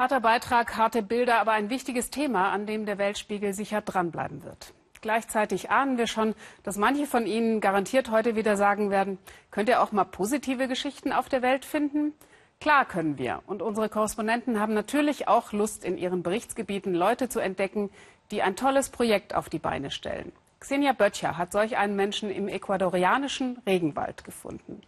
Harter 0.00 0.20
Beitrag, 0.20 0.78
harte 0.78 1.02
Bilder, 1.02 1.40
aber 1.40 1.52
ein 1.52 1.68
wichtiges 1.68 2.08
Thema, 2.08 2.52
an 2.52 2.64
dem 2.64 2.86
der 2.86 2.96
Weltspiegel 2.96 3.52
sicher 3.52 3.82
dranbleiben 3.82 4.42
wird. 4.44 4.72
Gleichzeitig 5.02 5.70
ahnen 5.70 5.98
wir 5.98 6.06
schon, 6.06 6.34
dass 6.62 6.78
manche 6.78 7.04
von 7.04 7.26
Ihnen 7.26 7.60
garantiert 7.60 8.10
heute 8.10 8.34
wieder 8.34 8.56
sagen 8.56 8.88
werden, 8.88 9.18
könnt 9.50 9.68
ihr 9.68 9.82
auch 9.82 9.92
mal 9.92 10.04
positive 10.04 10.68
Geschichten 10.68 11.12
auf 11.12 11.28
der 11.28 11.42
Welt 11.42 11.66
finden? 11.66 12.14
Klar 12.60 12.86
können 12.86 13.18
wir. 13.18 13.42
Und 13.46 13.60
unsere 13.60 13.90
Korrespondenten 13.90 14.58
haben 14.58 14.72
natürlich 14.72 15.28
auch 15.28 15.52
Lust, 15.52 15.84
in 15.84 15.98
ihren 15.98 16.22
Berichtsgebieten 16.22 16.94
Leute 16.94 17.28
zu 17.28 17.38
entdecken, 17.38 17.90
die 18.30 18.40
ein 18.40 18.56
tolles 18.56 18.88
Projekt 18.88 19.34
auf 19.34 19.50
die 19.50 19.58
Beine 19.58 19.90
stellen. 19.90 20.32
Xenia 20.60 20.94
Böttcher 20.94 21.36
hat 21.36 21.52
solch 21.52 21.76
einen 21.76 21.94
Menschen 21.94 22.30
im 22.30 22.48
ecuadorianischen 22.48 23.58
Regenwald 23.66 24.24
gefunden. 24.24 24.80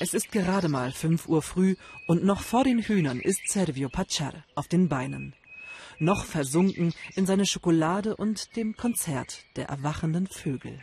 Es 0.00 0.14
ist 0.14 0.30
gerade 0.30 0.68
mal 0.68 0.92
5 0.92 1.26
Uhr 1.28 1.42
früh 1.42 1.74
und 2.06 2.22
noch 2.22 2.42
vor 2.42 2.62
den 2.62 2.78
Hühnern 2.78 3.18
ist 3.18 3.48
Servio 3.48 3.88
Pachar 3.88 4.44
auf 4.54 4.68
den 4.68 4.88
Beinen. 4.88 5.34
Noch 5.98 6.24
versunken 6.24 6.94
in 7.16 7.26
seine 7.26 7.46
Schokolade 7.46 8.14
und 8.14 8.54
dem 8.54 8.76
Konzert 8.76 9.44
der 9.56 9.66
erwachenden 9.66 10.28
Vögel. 10.28 10.78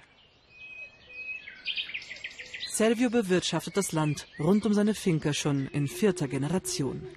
Servio 2.70 3.10
bewirtschaftet 3.10 3.78
das 3.78 3.94
Land 3.94 4.28
rund 4.38 4.66
um 4.66 4.74
seine 4.74 4.94
Finca 4.94 5.34
schon 5.34 5.68
in 5.68 5.88
vierter 5.88 6.28
Generation. 6.28 7.08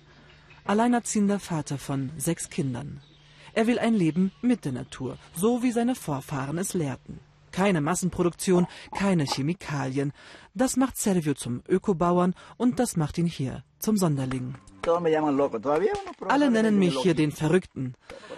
Alleinerziehender 0.64 1.40
Vater 1.40 1.78
von 1.78 2.12
sechs 2.16 2.48
Kindern. 2.48 3.00
Er 3.54 3.66
will 3.66 3.80
ein 3.80 3.94
Leben 3.94 4.30
mit 4.40 4.64
der 4.64 4.72
Natur, 4.72 5.18
so 5.34 5.64
wie 5.64 5.72
seine 5.72 5.96
Vorfahren 5.96 6.58
es 6.58 6.74
lehrten. 6.74 7.18
Keine 7.58 7.80
Massenproduktion, 7.80 8.68
keine 8.96 9.24
Chemikalien. 9.24 10.12
Das 10.54 10.76
macht 10.76 10.96
Servio 10.96 11.34
zum 11.34 11.64
Ökobauern 11.68 12.36
und 12.56 12.78
das 12.78 12.96
macht 12.96 13.18
ihn 13.18 13.26
hier 13.26 13.64
zum 13.80 13.96
Sonderling. 13.96 14.54
Alle 16.28 16.50
nennen 16.52 16.78
mich 16.78 16.96
hier 17.00 17.14
den 17.14 17.32
Verrückten. 17.32 17.94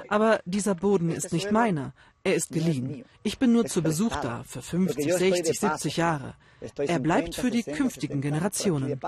Aber 0.09 0.41
dieser 0.47 0.75
Boden 0.75 1.11
ist 1.11 1.35
nicht 1.35 1.51
meiner. 1.53 1.93
Er 2.25 2.35
ist 2.35 2.49
geliehen. 2.51 3.05
Ich 3.23 3.39
bin 3.39 3.53
nur 3.53 3.67
zu 3.67 3.83
Besuch 3.83 4.17
da 4.17 4.43
für 4.47 4.63
50, 4.63 5.13
60, 5.13 5.61
70 5.61 5.97
Jahre. 5.99 6.35
Er 6.79 6.99
bleibt 6.99 7.35
für 7.35 7.51
die 7.51 7.63
künftigen 7.63 8.23
Generationen. 8.23 8.99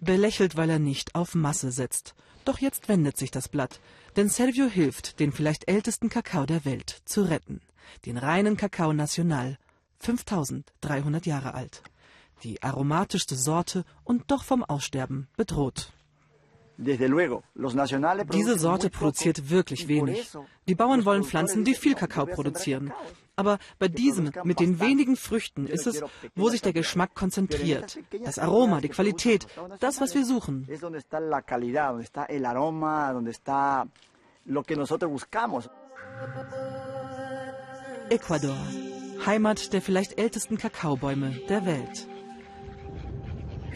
Belächelt, 0.00 0.56
weil 0.56 0.70
er 0.70 0.78
nicht 0.78 1.14
auf 1.14 1.34
Masse 1.34 1.70
setzt. 1.70 2.14
Doch 2.44 2.58
jetzt 2.58 2.88
wendet 2.88 3.16
sich 3.16 3.30
das 3.30 3.48
Blatt, 3.48 3.80
denn 4.16 4.28
Servio 4.28 4.66
hilft, 4.66 5.18
den 5.18 5.32
vielleicht 5.32 5.68
ältesten 5.68 6.08
Kakao 6.08 6.46
der 6.46 6.64
Welt 6.64 7.02
zu 7.04 7.22
retten. 7.22 7.60
Den 8.04 8.18
reinen 8.18 8.56
Kakao 8.56 8.92
Nacional, 8.92 9.58
5300 10.00 11.26
Jahre 11.26 11.54
alt. 11.54 11.82
Die 12.44 12.62
aromatischste 12.62 13.34
Sorte 13.34 13.84
und 14.04 14.30
doch 14.30 14.44
vom 14.44 14.62
Aussterben 14.62 15.28
bedroht. 15.36 15.92
Diese 16.78 18.58
Sorte 18.58 18.90
produziert 18.90 19.50
wirklich 19.50 19.88
wenig. 19.88 20.30
Die 20.68 20.74
Bauern 20.74 21.04
wollen 21.06 21.24
Pflanzen, 21.24 21.64
die 21.64 21.74
viel 21.74 21.94
Kakao 21.94 22.26
produzieren. 22.26 22.92
Aber 23.36 23.58
bei 23.78 23.88
diesem 23.88 24.32
mit 24.44 24.60
den 24.60 24.80
wenigen 24.80 25.14
Früchten 25.16 25.66
ist 25.66 25.86
es, 25.86 26.02
wo 26.34 26.48
sich 26.48 26.62
der 26.62 26.72
Geschmack 26.72 27.14
konzentriert. 27.14 27.98
Das 28.24 28.38
Aroma, 28.38 28.80
die 28.80 28.88
Qualität, 28.88 29.46
das, 29.78 30.00
was 30.00 30.14
wir 30.14 30.24
suchen. 30.24 30.66
Ecuador, 38.08 38.56
Heimat 39.26 39.72
der 39.72 39.82
vielleicht 39.82 40.18
ältesten 40.18 40.56
Kakaobäume 40.56 41.30
der 41.48 41.66
Welt. 41.66 42.08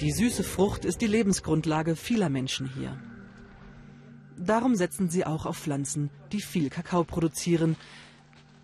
Die 0.01 0.13
süße 0.13 0.43
Frucht 0.45 0.87
ist 0.87 1.03
die 1.03 1.07
Lebensgrundlage 1.07 1.97
vieler 1.97 2.31
Menschen 2.31 2.73
hier. 2.73 2.99
Darum 4.39 4.75
setzen 4.75 5.11
sie 5.11 5.27
auch 5.27 5.45
auf 5.45 5.59
Pflanzen, 5.59 6.09
die 6.33 6.41
viel 6.41 6.71
Kakao 6.71 7.05
produzieren. 7.05 7.77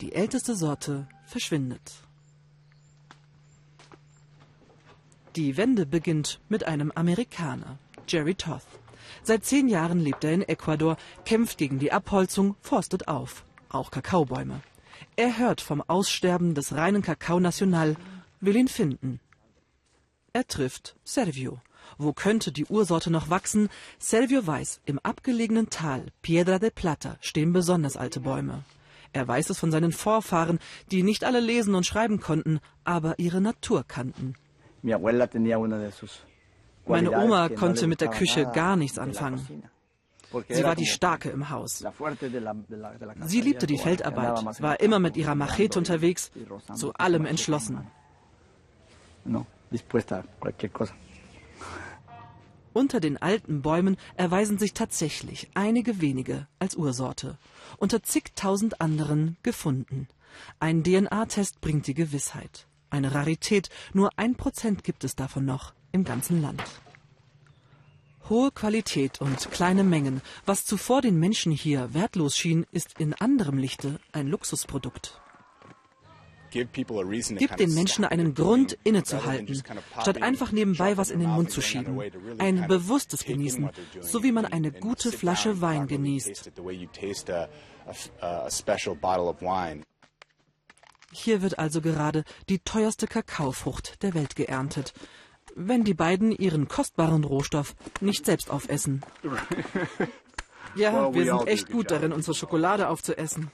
Die 0.01 0.12
älteste 0.12 0.55
Sorte 0.55 1.09
verschwindet. 1.25 1.95
Die 5.37 5.57
Wende 5.57 5.87
beginnt 5.87 6.41
mit 6.49 6.65
einem 6.65 6.93
Amerikaner, 6.95 7.79
Jerry 8.06 8.35
Toth. 8.35 8.67
Seit 9.23 9.45
zehn 9.45 9.69
Jahren 9.69 10.01
lebt 10.01 10.23
er 10.25 10.33
in 10.33 10.43
Ecuador, 10.43 10.97
kämpft 11.25 11.56
gegen 11.59 11.79
die 11.79 11.93
Abholzung, 11.93 12.56
forstet 12.61 13.09
auf, 13.09 13.45
auch 13.71 13.91
Kakaobäume. 13.91 14.61
Er 15.17 15.39
hört 15.39 15.62
vom 15.62 15.81
Aussterben 15.81 16.55
des 16.55 16.75
reinen 16.75 17.03
Kakao 17.03 17.41
Nacional, 17.41 17.97
will 18.41 18.56
ihn 18.56 18.69
finden. 18.69 19.21
Er 20.35 20.47
trifft 20.47 20.97
Servio. 21.05 21.61
Wo 21.97 22.12
könnte 22.12 22.53
die 22.53 22.67
Ursorte 22.67 23.11
noch 23.11 23.31
wachsen? 23.31 23.71
Servio 23.99 24.47
weiß, 24.47 24.81
im 24.85 24.99
abgelegenen 24.99 25.71
Tal 25.71 26.12
Piedra 26.21 26.59
de 26.59 26.71
Plata 26.71 27.17
stehen 27.21 27.55
besonders 27.55 27.97
alte 27.97 28.21
Bäume. 28.21 28.65
Er 29.16 29.27
weiß 29.27 29.49
es 29.49 29.59
von 29.59 29.71
seinen 29.71 29.93
Vorfahren, 29.93 30.59
die 30.91 31.03
nicht 31.03 31.25
alle 31.25 31.41
lesen 31.41 31.75
und 31.75 31.87
schreiben 31.87 32.21
konnten, 32.21 32.60
aber 32.84 33.19
ihre 33.19 33.41
Natur 33.41 33.82
kannten. 33.88 34.34
Meine 36.87 37.10
Oma 37.25 37.49
konnte 37.49 37.87
mit 37.87 38.03
der 38.03 38.10
Küche 38.10 38.47
gar 38.53 38.76
nichts 38.76 38.99
anfangen. 38.99 39.62
Sie 40.49 40.65
war 40.65 40.76
die 40.76 40.84
Starke 40.87 41.31
im 41.31 41.49
Haus. 41.49 41.82
Sie 43.25 43.41
liebte 43.41 43.66
die 43.66 43.78
Feldarbeit, 43.78 44.44
war 44.60 44.81
immer 44.81 44.99
mit 44.99 45.16
ihrer 45.16 45.34
Machete 45.34 45.78
unterwegs, 45.78 46.31
zu 46.75 46.93
allem 46.93 47.25
entschlossen 47.25 47.87
dispuesta 49.71 50.19
a 50.19 50.25
cualquier 50.38 50.71
cosa. 50.71 50.94
Unter 52.76 53.00
den 53.00 53.16
alten 53.16 53.62
Bäumen 53.62 53.97
erweisen 54.19 54.59
sich 54.59 54.75
tatsächlich 54.75 55.48
einige 55.54 56.03
wenige 56.03 56.47
als 56.59 56.75
Ursorte, 56.75 57.38
unter 57.78 58.03
zigtausend 58.03 58.82
anderen 58.82 59.38
gefunden. 59.42 60.09
Ein 60.60 60.84
DNA-Test 60.84 61.62
bringt 61.62 61.87
die 61.87 61.94
Gewissheit. 61.94 62.66
Eine 62.91 63.14
Rarität, 63.14 63.70
nur 63.94 64.10
ein 64.19 64.34
Prozent 64.34 64.84
gibt 64.84 65.04
es 65.04 65.16
davon 65.16 65.47
noch 65.47 65.72
im 65.92 66.04
ganzen 66.04 66.42
Land. 66.42 66.62
Hohe 68.28 68.50
Qualität 68.50 69.22
und 69.22 69.50
kleine 69.50 69.82
Mengen, 69.82 70.20
was 70.44 70.66
zuvor 70.66 71.00
den 71.00 71.19
Menschen 71.19 71.53
hier 71.53 71.94
wertlos 71.94 72.37
schien, 72.37 72.66
ist 72.72 73.00
in 73.00 73.14
anderem 73.14 73.56
Lichte 73.56 74.00
ein 74.12 74.28
Luxusprodukt. 74.28 75.19
Gib 76.51 77.57
den 77.57 77.75
Menschen 77.75 78.05
einen 78.05 78.34
Grund, 78.34 78.79
innezuhalten, 78.84 79.62
statt 80.01 80.23
einfach 80.23 80.53
nebenbei 80.53 80.97
was 80.97 81.11
in 81.11 81.21
den 81.21 81.31
Mund 81.31 81.51
zu 81.51 81.61
schieben. 81.61 82.01
Ein 82.39 82.67
bewusstes 82.67 83.25
Genießen, 83.25 83.71
so 84.01 84.23
wie 84.23 84.33
man 84.33 84.47
eine 84.47 84.73
gute 84.73 85.12
Flasche 85.12 85.61
Wein 85.61 85.87
genießt. 85.87 86.53
Hier 91.12 91.43
wird 91.43 91.59
also 91.59 91.81
gerade 91.81 92.25
die 92.49 92.59
teuerste 92.59 93.06
Kakaofrucht 93.06 94.03
der 94.03 94.15
Welt 94.15 94.37
geerntet, 94.37 94.93
wenn 95.55 95.85
die 95.85 95.95
beiden 95.95 96.33
ihren 96.33 96.69
kostbaren 96.69 97.25
Rohstoff 97.25 97.75
nicht 98.01 98.27
selbst 98.27 98.51
aufessen. 98.51 99.03
Ja, 100.77 101.12
wir 101.15 101.25
sind 101.25 101.49
echt 101.49 101.71
gut 101.71 101.91
darin, 101.91 102.12
unsere 102.12 102.35
Schokolade 102.35 102.89
aufzuessen. 102.89 103.51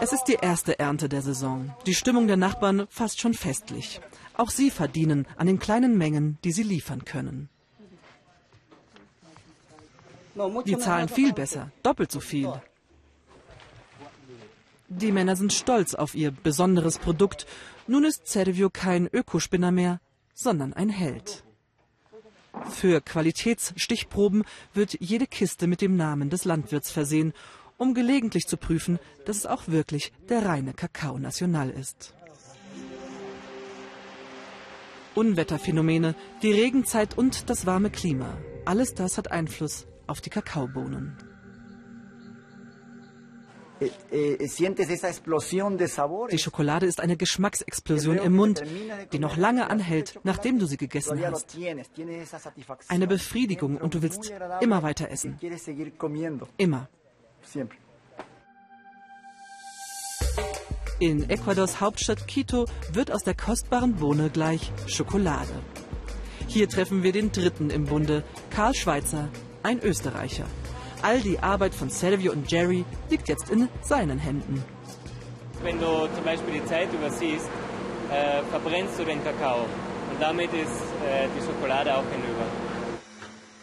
Es 0.00 0.12
ist 0.12 0.24
die 0.24 0.38
erste 0.40 0.78
Ernte 0.78 1.08
der 1.08 1.22
Saison. 1.22 1.74
Die 1.86 1.94
Stimmung 1.94 2.26
der 2.26 2.36
Nachbarn 2.36 2.86
fast 2.88 3.20
schon 3.20 3.34
festlich. 3.34 4.00
Auch 4.36 4.50
sie 4.50 4.70
verdienen 4.70 5.26
an 5.36 5.46
den 5.46 5.58
kleinen 5.58 5.96
Mengen, 5.96 6.38
die 6.44 6.52
sie 6.52 6.62
liefern 6.62 7.04
können. 7.04 7.48
Die 10.66 10.78
zahlen 10.78 11.08
viel 11.08 11.32
besser, 11.32 11.70
doppelt 11.82 12.10
so 12.10 12.20
viel. 12.20 12.52
Die 14.88 15.12
Männer 15.12 15.36
sind 15.36 15.52
stolz 15.52 15.94
auf 15.94 16.14
ihr 16.14 16.30
besonderes 16.30 16.98
Produkt. 16.98 17.46
Nun 17.86 18.04
ist 18.04 18.26
Servio 18.26 18.70
kein 18.70 19.06
Ökospinner 19.06 19.70
mehr, 19.70 20.00
sondern 20.34 20.72
ein 20.72 20.88
Held. 20.88 21.44
Für 22.70 23.00
Qualitätsstichproben 23.00 24.44
wird 24.74 24.96
jede 25.00 25.26
Kiste 25.26 25.66
mit 25.66 25.80
dem 25.80 25.96
Namen 25.96 26.30
des 26.30 26.44
Landwirts 26.44 26.90
versehen, 26.90 27.32
um 27.76 27.94
gelegentlich 27.94 28.46
zu 28.46 28.56
prüfen, 28.56 28.98
dass 29.24 29.38
es 29.38 29.46
auch 29.46 29.68
wirklich 29.68 30.12
der 30.28 30.44
reine 30.44 30.72
Kakao 30.72 31.18
National 31.18 31.70
ist. 31.70 32.14
Unwetterphänomene, 35.14 36.14
die 36.42 36.52
Regenzeit 36.52 37.18
und 37.18 37.50
das 37.50 37.66
warme 37.66 37.90
Klima, 37.90 38.38
alles 38.64 38.94
das 38.94 39.18
hat 39.18 39.30
Einfluss 39.30 39.86
auf 40.06 40.20
die 40.20 40.30
Kakaobohnen. 40.30 41.31
Eh, 44.10 44.38
die 46.30 46.38
Schokolade 46.38 46.86
ist 46.86 47.00
eine 47.00 47.16
Geschmacksexplosion 47.16 48.18
im 48.18 48.34
Mund, 48.34 48.62
die 49.12 49.18
noch 49.18 49.36
lange 49.36 49.70
anhält, 49.70 50.20
nachdem 50.24 50.58
du 50.58 50.66
sie 50.66 50.76
gegessen 50.76 51.20
hast. 51.24 51.56
Eine 52.88 53.06
Befriedigung 53.06 53.76
und 53.76 53.94
du 53.94 54.02
willst 54.02 54.32
immer 54.60 54.82
weiter 54.82 55.10
essen. 55.10 55.38
Immer. 56.56 56.88
In 60.98 61.28
Ecuadors 61.28 61.80
Hauptstadt 61.80 62.28
Quito 62.28 62.66
wird 62.92 63.10
aus 63.10 63.24
der 63.24 63.34
kostbaren 63.34 63.94
Bohne 63.96 64.30
gleich 64.30 64.70
Schokolade. 64.86 65.52
Hier 66.46 66.68
treffen 66.68 67.02
wir 67.02 67.12
den 67.12 67.32
dritten 67.32 67.70
im 67.70 67.86
Bunde, 67.86 68.22
Karl 68.50 68.74
Schweitzer, 68.74 69.28
ein 69.62 69.80
Österreicher. 69.80 70.46
All 71.02 71.20
die 71.20 71.40
Arbeit 71.40 71.74
von 71.74 71.90
Selvio 71.90 72.30
und 72.30 72.48
Jerry 72.48 72.84
liegt 73.10 73.28
jetzt 73.28 73.50
in 73.50 73.68
seinen 73.82 74.20
Händen. 74.20 74.62
Wenn 75.64 75.80
du 75.80 76.06
zum 76.14 76.24
Beispiel 76.24 76.60
die 76.60 76.64
Zeit 76.64 76.92
übersiehst, 76.92 77.48
äh, 78.08 78.42
verbrennst 78.50 79.00
du 79.00 79.04
den 79.04 79.22
Kakao 79.24 79.62
und 79.62 80.20
damit 80.20 80.52
ist 80.52 80.70
äh, 81.04 81.26
die 81.36 81.44
Schokolade 81.44 81.96
auch 81.96 82.04
hinüber. 82.04 82.46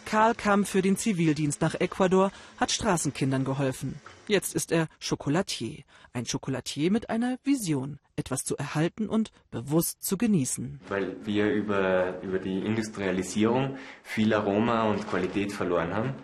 Karl 0.04 0.34
kam 0.34 0.66
für 0.66 0.82
den 0.82 0.96
Zivildienst 0.96 1.62
nach 1.62 1.74
Ecuador, 1.76 2.30
hat 2.58 2.72
Straßenkindern 2.72 3.44
geholfen. 3.44 4.00
Jetzt 4.26 4.54
ist 4.54 4.70
er 4.70 4.88
Chocolatier. 5.06 5.84
Ein 6.12 6.26
Chocolatier 6.26 6.90
mit 6.90 7.08
einer 7.08 7.38
Vision, 7.44 8.00
etwas 8.16 8.44
zu 8.44 8.56
erhalten 8.56 9.08
und 9.08 9.32
bewusst 9.50 10.02
zu 10.02 10.18
genießen. 10.18 10.80
Weil 10.88 11.16
wir 11.24 11.46
über, 11.46 12.20
über 12.22 12.38
die 12.38 12.58
Industrialisierung 12.58 13.78
viel 14.02 14.34
Aroma 14.34 14.90
und 14.90 15.08
Qualität 15.08 15.52
verloren 15.52 15.94
haben 15.94 16.14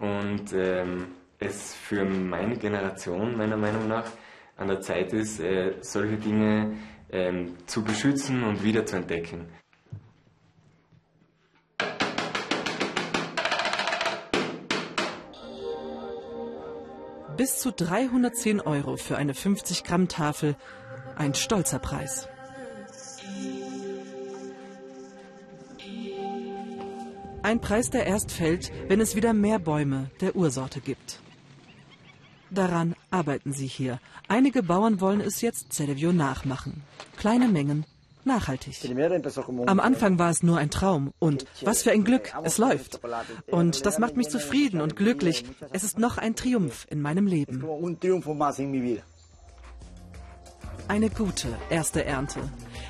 und 0.00 0.52
ähm, 0.52 1.08
es 1.38 1.74
für 1.74 2.04
meine 2.04 2.56
Generation 2.56 3.36
meiner 3.36 3.56
Meinung 3.56 3.88
nach 3.88 4.06
an 4.56 4.68
der 4.68 4.80
Zeit 4.80 5.12
ist, 5.12 5.40
äh, 5.40 5.74
solche 5.80 6.16
Dinge 6.16 6.76
ähm, 7.10 7.56
zu 7.66 7.82
beschützen 7.82 8.42
und 8.44 8.62
wieder 8.62 8.84
zu 8.84 8.96
entdecken. 8.96 9.46
Bis 17.36 17.58
zu 17.58 17.72
310 17.72 18.60
Euro 18.60 18.96
für 18.96 19.16
eine 19.16 19.32
50 19.32 19.84
Gramm 19.84 20.08
Tafel. 20.08 20.56
Ein 21.16 21.32
stolzer 21.32 21.78
Preis. 21.78 22.28
Ein 27.50 27.60
Preis, 27.60 27.90
der 27.90 28.06
erst 28.06 28.30
fällt, 28.30 28.70
wenn 28.86 29.00
es 29.00 29.16
wieder 29.16 29.32
mehr 29.32 29.58
Bäume 29.58 30.08
der 30.20 30.36
Ursorte 30.36 30.80
gibt. 30.80 31.18
Daran 32.48 32.94
arbeiten 33.10 33.52
sie 33.52 33.66
hier. 33.66 33.98
Einige 34.28 34.62
Bauern 34.62 35.00
wollen 35.00 35.20
es 35.20 35.40
jetzt 35.40 35.72
Cerevio 35.72 36.12
nachmachen. 36.12 36.84
Kleine 37.16 37.48
Mengen, 37.48 37.86
nachhaltig. 38.24 38.76
Am 39.66 39.80
Anfang 39.80 40.20
war 40.20 40.30
es 40.30 40.44
nur 40.44 40.58
ein 40.58 40.70
Traum. 40.70 41.12
Und 41.18 41.44
was 41.62 41.82
für 41.82 41.90
ein 41.90 42.04
Glück, 42.04 42.32
es 42.44 42.58
läuft. 42.58 43.00
Und 43.50 43.84
das 43.84 43.98
macht 43.98 44.16
mich 44.16 44.28
zufrieden 44.28 44.80
und 44.80 44.94
glücklich. 44.94 45.44
Es 45.72 45.82
ist 45.82 45.98
noch 45.98 46.18
ein 46.18 46.36
Triumph 46.36 46.86
in 46.88 47.02
meinem 47.02 47.26
Leben. 47.26 47.64
Eine 50.86 51.10
gute 51.10 51.48
erste 51.68 52.04
Ernte. 52.04 52.38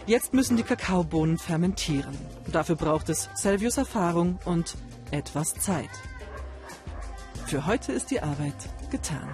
Jetzt 0.06 0.35
müssen 0.35 0.56
die 0.56 0.62
Kakaobohnen 0.62 1.38
fermentieren. 1.38 2.17
Dafür 2.50 2.76
braucht 2.76 3.08
es 3.08 3.29
Selvius 3.35 3.76
Erfahrung 3.76 4.38
und 4.44 4.76
etwas 5.11 5.55
Zeit. 5.55 5.91
Für 7.47 7.67
heute 7.67 7.93
ist 7.93 8.11
die 8.11 8.20
Arbeit 8.23 8.55
getan. 8.91 9.29